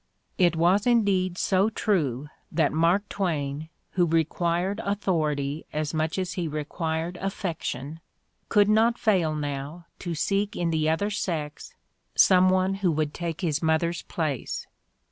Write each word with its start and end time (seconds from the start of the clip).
It 0.39 0.55
was 0.55 0.87
indeed 0.87 1.37
so 1.37 1.69
true 1.69 2.27
that 2.51 2.73
Mark 2.73 3.07
Twain, 3.07 3.69
who 3.91 4.07
required 4.07 4.81
authority 4.83 5.63
as 5.71 5.93
much 5.93 6.17
as 6.17 6.33
he 6.33 6.47
required 6.47 7.17
affection, 7.21 7.99
could 8.49 8.67
not 8.67 8.97
fail 8.97 9.35
now 9.35 9.85
to 9.99 10.15
seek 10.15 10.55
in 10.55 10.71
the 10.71 10.89
other 10.89 11.11
sex 11.11 11.75
some 12.15 12.49
one 12.49 12.73
who 12.81 12.91
would 12.91 13.13
take 13.13 13.41
his 13.41 13.61
mother's 13.61 14.01
place. 14.01 14.65